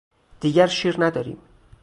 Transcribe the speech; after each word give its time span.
دیگر 0.39 0.67
شیر 0.67 0.95
نداریم. 1.03 1.37